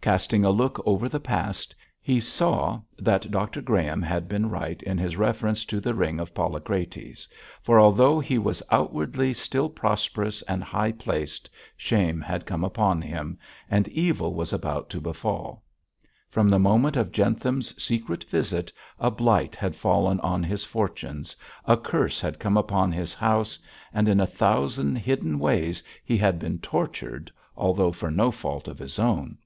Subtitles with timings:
[0.00, 4.96] Casting a look over the past, he saw that Dr Graham had been right in
[4.96, 7.28] his reference to the Ring of Polycrates,
[7.62, 13.38] for although he was outwardly still prosperous and high placed, shame had come upon him,
[13.68, 15.62] and evil was about to befall.
[16.30, 21.76] From the moment of Jentham's secret visit a blight had fallen on his fortunes, a
[21.76, 23.58] curse had come upon his house,
[23.92, 28.78] and in a thousand hidden ways he had been tortured, although for no fault of
[28.78, 29.36] his own.